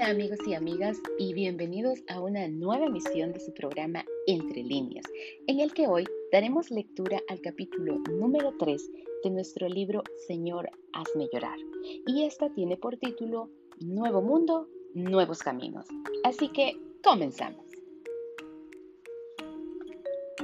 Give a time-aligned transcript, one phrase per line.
[0.00, 5.04] Hola amigos y amigas y bienvenidos a una nueva emisión de su programa Entre líneas,
[5.46, 8.90] en el que hoy daremos lectura al capítulo número 3
[9.24, 11.58] de nuestro libro Señor, hazme llorar.
[12.06, 13.50] Y esta tiene por título
[13.80, 15.86] Nuevo Mundo, Nuevos Caminos.
[16.24, 17.66] Así que comenzamos.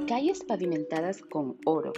[0.07, 1.93] Calles pavimentadas con oro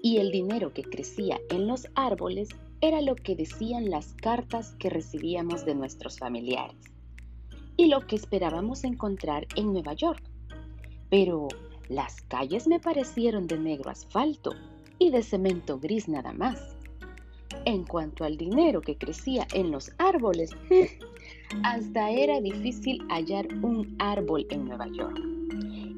[0.00, 2.48] y el dinero que crecía en los árboles
[2.80, 6.91] era lo que decían las cartas que recibíamos de nuestros familiares
[7.76, 10.22] y lo que esperábamos encontrar en Nueva York.
[11.10, 11.48] Pero
[11.88, 14.52] las calles me parecieron de negro asfalto
[14.98, 16.76] y de cemento gris nada más.
[17.64, 20.50] En cuanto al dinero que crecía en los árboles,
[21.64, 25.20] hasta era difícil hallar un árbol en Nueva York.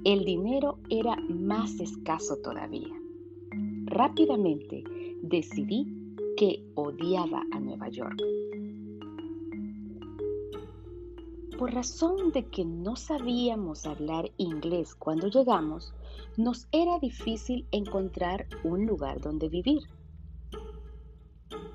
[0.05, 2.93] El dinero era más escaso todavía.
[3.87, 4.85] Rápidamente
[5.23, 5.87] decidí
[6.37, 8.21] que odiaba a Nueva York.
[11.59, 15.95] Por razón de que no sabíamos hablar inglés cuando llegamos,
[16.37, 19.83] nos era difícil encontrar un lugar donde vivir.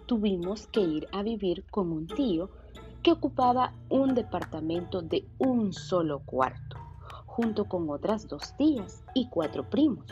[0.06, 2.50] Tuvimos que ir a vivir con un tío
[3.02, 6.76] que ocupaba un departamento de un solo cuarto,
[7.26, 10.06] junto con otras dos tías y cuatro primos.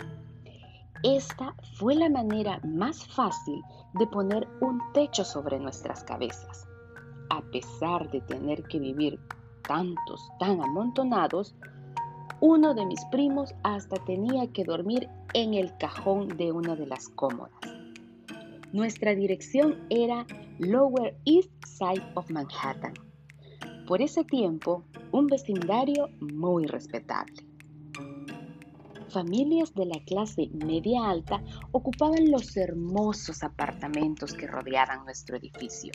[1.04, 3.62] Esta fue la manera más fácil
[3.96, 6.66] de poner un techo sobre nuestras cabezas.
[7.30, 9.20] A pesar de tener que vivir
[9.68, 11.56] tantos tan amontonados,
[12.40, 17.10] uno de mis primos hasta tenía que dormir en el cajón de una de las
[17.10, 17.60] cómodas.
[18.74, 20.26] Nuestra dirección era
[20.60, 22.94] Lower East Side of Manhattan.
[23.88, 27.48] Por ese tiempo, un vecindario muy respetable.
[29.10, 35.92] Familias de la clase media alta ocupaban los hermosos apartamentos que rodeaban nuestro edificio.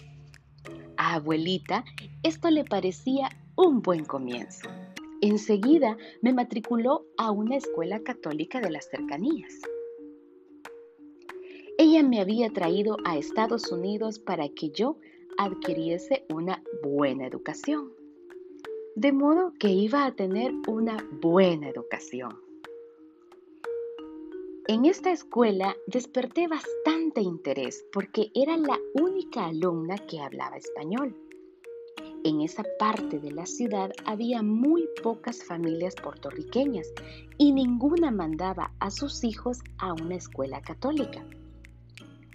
[0.97, 1.85] A abuelita
[2.23, 4.69] esto le parecía un buen comienzo.
[5.21, 9.53] Enseguida me matriculó a una escuela católica de las cercanías.
[11.79, 14.97] Ella me había traído a Estados Unidos para que yo
[15.39, 17.93] adquiriese una buena educación.
[18.95, 22.39] De modo que iba a tener una buena educación.
[24.69, 31.17] En esta escuela desperté bastante interés porque era la única alumna que hablaba español.
[32.25, 36.87] En esa parte de la ciudad había muy pocas familias puertorriqueñas
[37.37, 41.25] y ninguna mandaba a sus hijos a una escuela católica.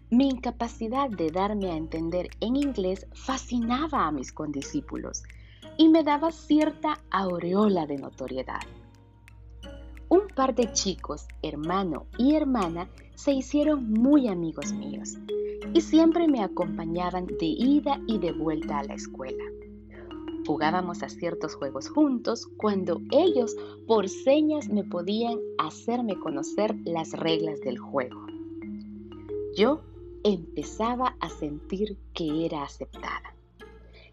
[0.09, 5.23] Mi incapacidad de darme a entender en inglés fascinaba a mis condiscípulos
[5.77, 8.61] y me daba cierta aureola de notoriedad.
[10.09, 15.17] Un par de chicos, hermano y hermana, se hicieron muy amigos míos
[15.73, 19.43] y siempre me acompañaban de ida y de vuelta a la escuela.
[20.47, 23.53] Jugábamos a ciertos juegos juntos cuando ellos
[23.85, 28.25] por señas me podían hacerme conocer las reglas del juego.
[29.57, 29.81] Yo
[30.23, 33.35] empezaba a sentir que era aceptada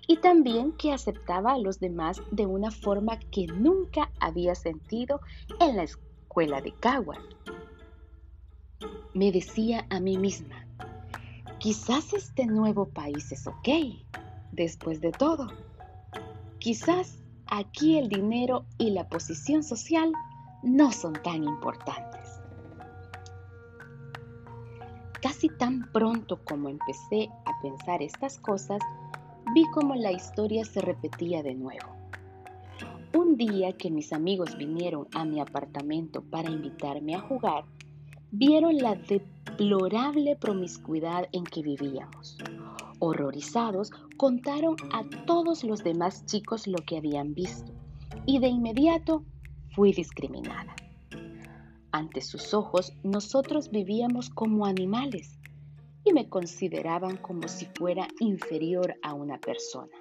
[0.09, 5.21] y también que aceptaba a los demás de una forma que nunca había sentido
[5.61, 7.17] en la escuela de Cagua.
[9.15, 10.67] Me decía a mí misma,
[11.59, 13.69] quizás este nuevo país es ok,
[14.51, 15.47] después de todo.
[16.65, 20.11] Quizás aquí el dinero y la posición social
[20.63, 22.41] no son tan importantes.
[25.21, 28.79] Casi tan pronto como empecé a pensar estas cosas,
[29.55, 31.95] vi cómo la historia se repetía de nuevo.
[33.15, 37.67] Un día que mis amigos vinieron a mi apartamento para invitarme a jugar,
[38.31, 42.39] vieron la deplorable promiscuidad en que vivíamos.
[42.99, 47.73] Horrorizados, contaron a todos los demás chicos lo que habían visto
[48.27, 49.25] y de inmediato
[49.75, 50.75] fui discriminada.
[51.93, 55.39] Ante sus ojos nosotros vivíamos como animales
[56.05, 59.93] y me consideraban como si fuera inferior a una persona.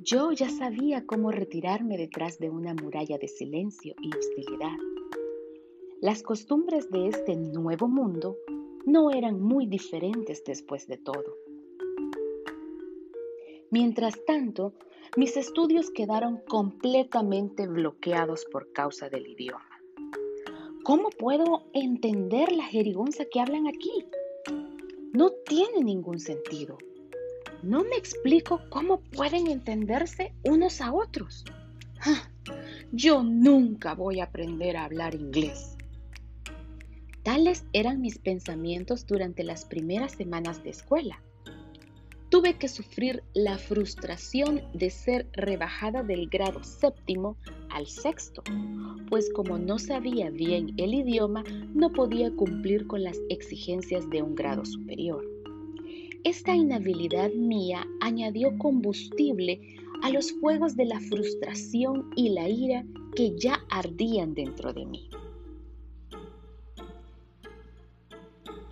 [0.00, 4.76] Yo ya sabía cómo retirarme detrás de una muralla de silencio y hostilidad.
[6.00, 8.36] Las costumbres de este nuevo mundo
[8.84, 11.43] no eran muy diferentes después de todo.
[13.74, 14.72] Mientras tanto,
[15.16, 19.68] mis estudios quedaron completamente bloqueados por causa del idioma.
[20.84, 23.90] ¿Cómo puedo entender la jerigonza que hablan aquí?
[25.12, 26.78] no tiene ningún sentido.
[27.64, 31.44] No me explico cómo pueden entenderse unos a otros.
[32.92, 35.76] Yo nunca voy a aprender a hablar inglés.
[37.24, 41.20] Tales eran mis pensamientos durante las primeras semanas de escuela.
[42.34, 47.36] Tuve que sufrir la frustración de ser rebajada del grado séptimo
[47.70, 48.42] al sexto,
[49.08, 51.44] pues como no sabía bien el idioma,
[51.74, 55.24] no podía cumplir con las exigencias de un grado superior.
[56.24, 59.60] Esta inhabilidad mía añadió combustible
[60.02, 62.84] a los fuegos de la frustración y la ira
[63.14, 65.08] que ya ardían dentro de mí.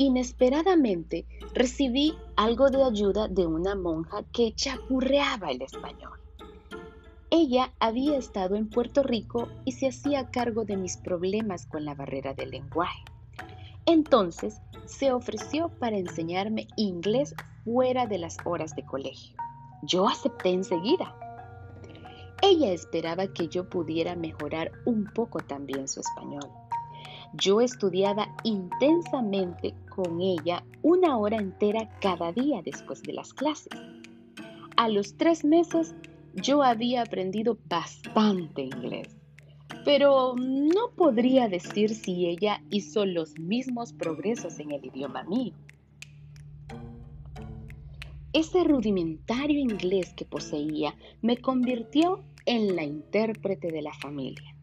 [0.02, 6.18] Inesperadamente recibí algo de ayuda de una monja que chapurreaba el español.
[7.30, 11.94] Ella había estado en Puerto Rico y se hacía cargo de mis problemas con la
[11.94, 13.04] barrera del lenguaje.
[13.86, 19.36] Entonces se ofreció para enseñarme inglés fuera de las horas de colegio.
[19.84, 21.14] Yo acepté enseguida.
[22.42, 26.50] Ella esperaba que yo pudiera mejorar un poco también su español.
[27.34, 33.72] Yo estudiaba intensamente con ella una hora entera cada día después de las clases.
[34.76, 35.94] A los tres meses
[36.34, 39.16] yo había aprendido bastante inglés,
[39.84, 45.54] pero no podría decir si ella hizo los mismos progresos en el idioma mío.
[48.32, 54.56] Ese rudimentario inglés que poseía me convirtió en la intérprete de la familia.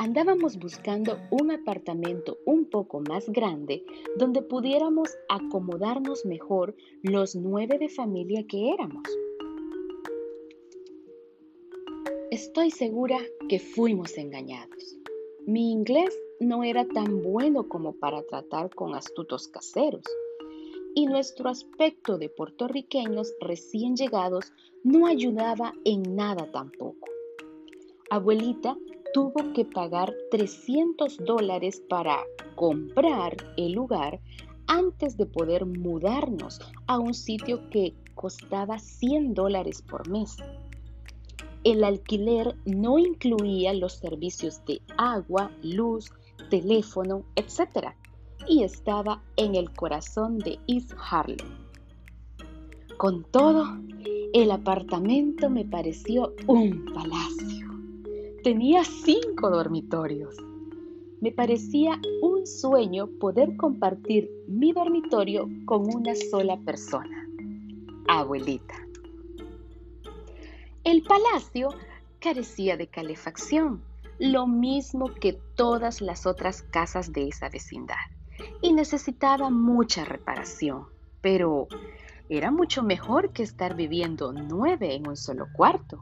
[0.00, 3.84] Andábamos buscando un apartamento un poco más grande
[4.16, 9.02] donde pudiéramos acomodarnos mejor los nueve de familia que éramos.
[12.30, 13.18] Estoy segura
[13.50, 14.96] que fuimos engañados.
[15.46, 20.04] Mi inglés no era tan bueno como para tratar con astutos caseros
[20.94, 24.50] y nuestro aspecto de puertorriqueños recién llegados
[24.82, 27.06] no ayudaba en nada tampoco.
[28.08, 28.78] Abuelita
[29.12, 32.18] tuvo que pagar 300 dólares para
[32.54, 34.20] comprar el lugar
[34.66, 40.36] antes de poder mudarnos a un sitio que costaba 100 dólares por mes.
[41.64, 46.10] El alquiler no incluía los servicios de agua, luz,
[46.48, 47.94] teléfono, etc
[48.46, 51.48] y estaba en el corazón de East Harlem.
[52.96, 53.78] Con todo,
[54.32, 57.79] el apartamento me pareció un palacio.
[58.42, 60.34] Tenía cinco dormitorios.
[61.20, 67.28] Me parecía un sueño poder compartir mi dormitorio con una sola persona,
[68.08, 68.74] abuelita.
[70.84, 71.68] El palacio
[72.18, 73.82] carecía de calefacción,
[74.18, 77.96] lo mismo que todas las otras casas de esa vecindad
[78.62, 80.86] y necesitaba mucha reparación,
[81.20, 81.68] pero
[82.30, 86.00] era mucho mejor que estar viviendo nueve en un solo cuarto.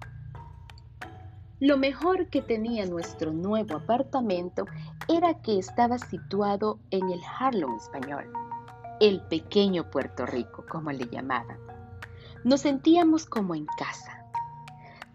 [1.60, 4.64] Lo mejor que tenía nuestro nuevo apartamento
[5.08, 8.30] era que estaba situado en el Harlem español,
[9.00, 11.58] el pequeño Puerto Rico, como le llamaban.
[12.44, 14.24] Nos sentíamos como en casa.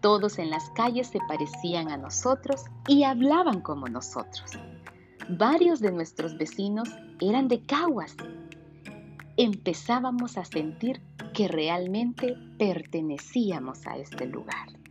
[0.01, 4.51] Todos en las calles se parecían a nosotros y hablaban como nosotros.
[5.29, 6.89] Varios de nuestros vecinos
[7.21, 8.17] eran de Caguas.
[9.37, 11.01] Empezábamos a sentir
[11.33, 14.82] que realmente pertenecíamos a este lugar.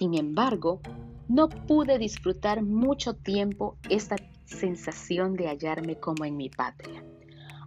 [0.00, 0.80] Sin embargo,
[1.28, 4.16] no pude disfrutar mucho tiempo esta
[4.46, 7.04] sensación de hallarme como en mi patria.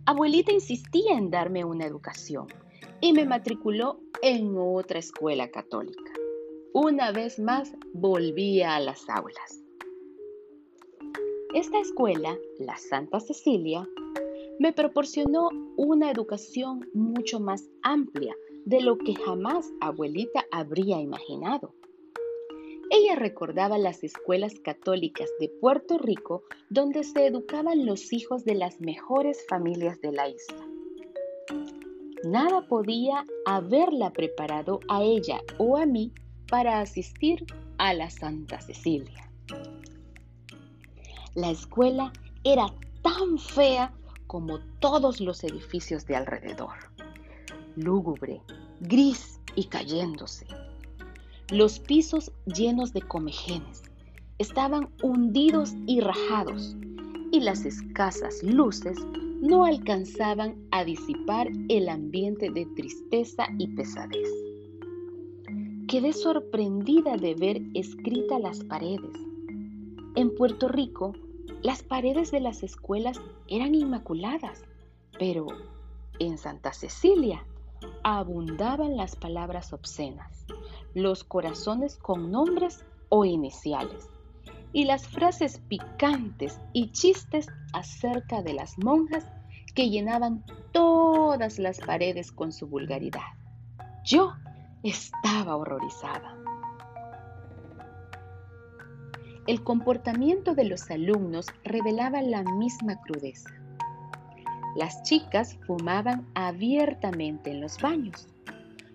[0.08, 2.48] Abuelita insistía en darme una educación
[3.02, 6.12] y me matriculó en otra escuela católica
[6.74, 9.64] una vez más volvía a las aulas.
[11.54, 13.88] Esta escuela, la Santa Cecilia,
[14.58, 18.36] me proporcionó una educación mucho más amplia
[18.66, 21.76] de lo que jamás abuelita habría imaginado.
[22.96, 28.82] Ella recordaba las escuelas católicas de Puerto Rico donde se educaban los hijos de las
[28.82, 30.64] mejores familias de la isla.
[32.24, 36.14] Nada podía haberla preparado a ella o a mí
[36.52, 37.48] para asistir
[37.80, 39.28] a la Santa Cecilia.
[41.34, 42.68] La escuela era
[43.02, 43.92] tan fea
[44.28, 46.76] como todos los edificios de alrededor,
[47.76, 48.40] lúgubre,
[48.82, 50.46] gris y cayéndose.
[51.54, 53.84] Los pisos llenos de comejenes.
[54.40, 56.76] Estaban hundidos y rajados
[57.32, 58.98] y las escasas luces
[59.40, 64.28] no alcanzaban a disipar el ambiente de tristeza y pesadez.
[65.88, 69.16] Quedé sorprendida de ver escritas las paredes.
[70.16, 71.14] En Puerto Rico,
[71.62, 74.64] las paredes de las escuelas eran inmaculadas,
[75.20, 75.46] pero
[76.18, 77.46] en Santa Cecilia
[78.04, 80.48] abundaban las palabras obscenas,
[80.94, 84.10] los corazones con nombres o iniciales
[84.74, 89.26] y las frases picantes y chistes acerca de las monjas
[89.76, 93.22] que llenaban todas las paredes con su vulgaridad.
[94.04, 94.34] Yo
[94.84, 96.38] estaba horrorizada.
[99.46, 103.50] El comportamiento de los alumnos revelaba la misma crudeza.
[104.76, 108.28] Las chicas fumaban abiertamente en los baños.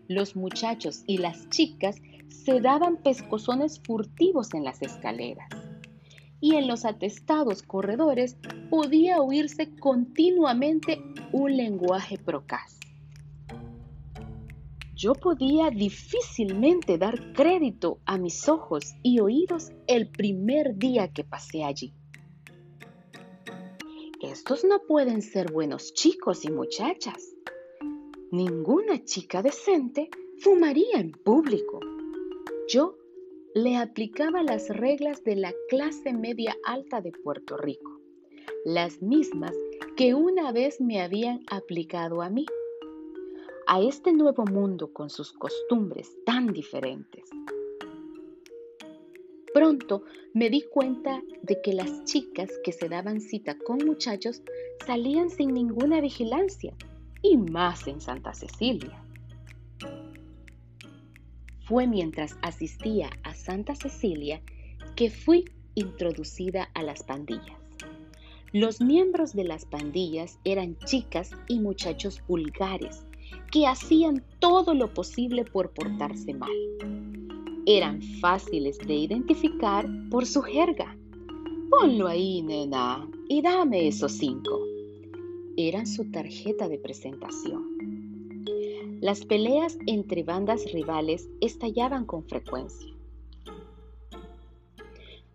[0.09, 1.97] Los muchachos y las chicas
[2.29, 5.49] se daban pescozones furtivos en las escaleras.
[6.41, 8.39] Y en los atestados corredores
[8.71, 12.79] podía oírse continuamente un lenguaje procaz.
[14.95, 21.65] Yo podía difícilmente dar crédito a mis ojos y oídos el primer día que pasé
[21.65, 21.93] allí.
[24.23, 27.37] Estos no pueden ser buenos chicos y muchachas.
[28.31, 31.81] Ninguna chica decente fumaría en público.
[32.69, 32.99] Yo
[33.55, 38.03] le aplicaba las reglas de la clase media alta de Puerto Rico,
[38.67, 39.55] las mismas
[39.97, 42.45] que una vez me habían aplicado a mí,
[43.67, 47.31] a este nuevo mundo con sus costumbres tan diferentes.
[49.55, 50.03] Pronto
[50.35, 54.43] me di cuenta de que las chicas que se daban cita con muchachos
[54.87, 56.77] salían sin ninguna vigilancia,
[57.23, 59.03] y más en Santa Cecilia.
[61.65, 64.41] Fue mientras asistía a Santa Cecilia
[64.97, 65.45] que fui
[65.75, 67.59] introducida a las pandillas.
[68.53, 73.05] Los miembros de las pandillas eran chicas y muchachos vulgares
[73.53, 76.51] que hacían todo lo posible por portarse mal
[77.69, 80.97] eran fáciles de identificar por su jerga.
[81.69, 84.59] Ponlo ahí, nena, y dame esos cinco.
[85.61, 88.45] Eran su tarjeta de presentación.
[89.01, 92.95] Las peleas entre bandas rivales estallaban con frecuencia.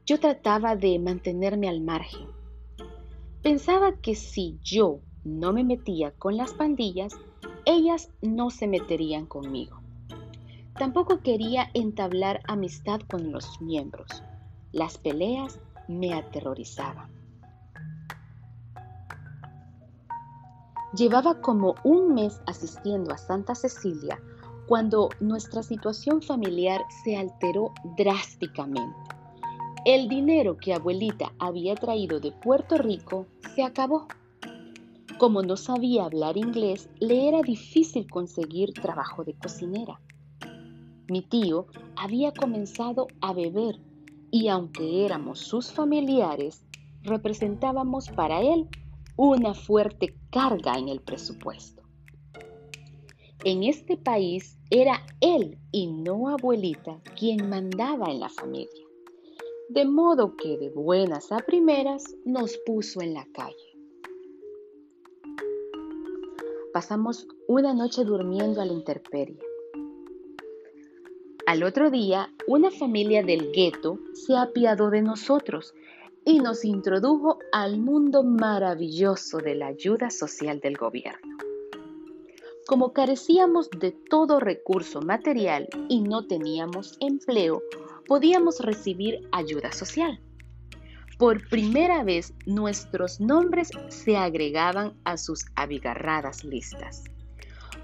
[0.06, 2.26] Yo trataba de mantenerme al margen.
[3.42, 7.12] Pensaba que si yo no me metía con las pandillas,
[7.66, 9.82] ellas no se meterían conmigo.
[10.80, 14.08] Tampoco quería entablar amistad con los miembros.
[14.72, 17.13] Las peleas me aterrorizaban.
[20.96, 24.22] Llevaba como un mes asistiendo a Santa Cecilia
[24.68, 28.96] cuando nuestra situación familiar se alteró drásticamente.
[29.86, 34.08] El dinero que abuelita había traído de Puerto Rico se acabó.
[35.18, 40.00] Como no sabía hablar inglés, le era difícil conseguir trabajo de cocinera.
[41.10, 43.80] Mi tío había comenzado a beber
[44.30, 46.64] y aunque éramos sus familiares,
[47.02, 48.70] representábamos para él
[49.18, 51.84] una fuerte carga en el presupuesto.
[53.46, 58.86] En este país era él y no abuelita quien mandaba en la familia,
[59.70, 63.78] de modo que de buenas a primeras nos puso en la calle.
[66.74, 69.40] Pasamos una noche durmiendo a la intemperie
[71.46, 75.74] al otro día, una familia del gueto se apiadó de nosotros
[76.26, 81.38] y nos introdujo al mundo maravilloso de la ayuda social del gobierno.
[82.66, 87.62] Como carecíamos de todo recurso material y no teníamos empleo,
[88.08, 90.22] podíamos recibir ayuda social.
[91.18, 97.04] Por primera vez nuestros nombres se agregaban a sus abigarradas listas.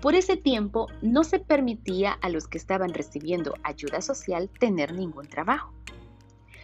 [0.01, 5.27] Por ese tiempo no se permitía a los que estaban recibiendo ayuda social tener ningún
[5.27, 5.73] trabajo.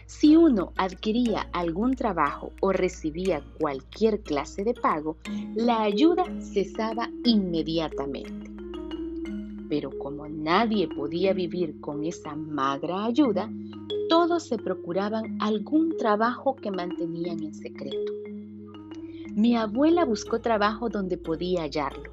[0.06, 5.16] Si uno adquiría algún trabajo o recibía cualquier clase de pago,
[5.56, 8.50] la ayuda cesaba inmediatamente.
[9.68, 13.50] Pero como nadie podía vivir con esa magra ayuda,
[14.08, 18.12] todos se procuraban algún trabajo que mantenían en secreto.
[19.34, 22.12] Mi abuela buscó trabajo donde podía hallarlo,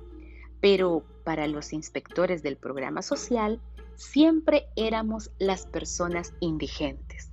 [0.59, 3.61] pero para los inspectores del programa social,
[3.95, 7.32] siempre éramos las personas indigentes.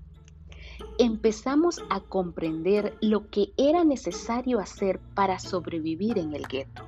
[1.02, 6.84] Empezamos a comprender lo que era necesario hacer para sobrevivir en el gueto,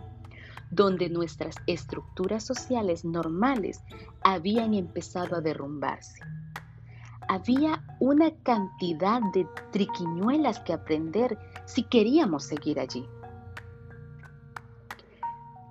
[0.71, 3.83] donde nuestras estructuras sociales normales
[4.23, 6.21] habían empezado a derrumbarse.
[7.27, 13.09] Había una cantidad de triquiñuelas que aprender si queríamos seguir allí.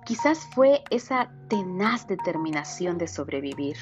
[0.04, 3.76] Quizás fue esa tenaz determinación de sobrevivir,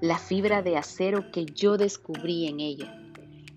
[0.00, 2.97] la fibra de acero que yo descubrí en ella,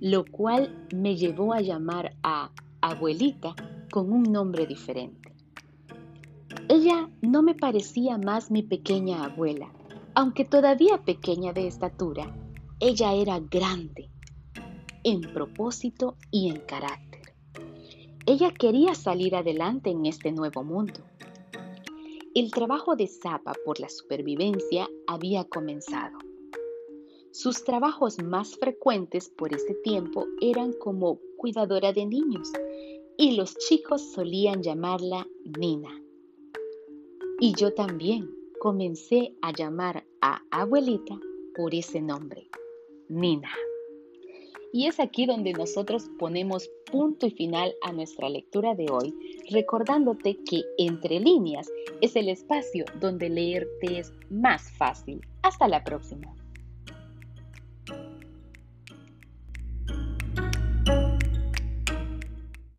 [0.02, 3.56] lo cual me llevó a llamar a abuelita
[3.92, 5.32] con un nombre diferente.
[6.68, 9.72] Ella no me parecía más mi pequeña abuela,
[10.16, 12.36] aunque todavía pequeña de estatura,
[12.80, 14.10] ella era grande
[15.04, 17.36] en propósito y en carácter.
[18.26, 21.02] Ella quería salir adelante en este nuevo mundo.
[22.34, 26.18] El trabajo de Zapa por la supervivencia había comenzado.
[27.32, 32.52] Sus trabajos más frecuentes por ese tiempo eran como cuidadora de niños
[33.18, 35.26] y los chicos solían llamarla
[35.58, 35.98] Nina.
[37.40, 41.18] Y yo también comencé a llamar a abuelita
[41.56, 42.50] por ese nombre,
[43.08, 43.50] Nina.
[44.74, 49.16] Y es aquí donde nosotros ponemos punto y final a nuestra lectura de hoy,
[49.50, 51.70] recordándote que entre líneas
[52.02, 55.22] es el espacio donde leerte es más fácil.
[55.44, 56.36] Hasta la próxima.